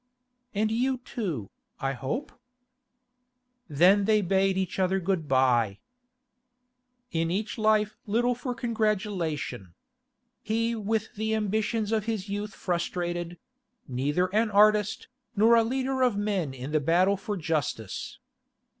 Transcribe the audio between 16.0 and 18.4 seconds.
of men in the battle for justice.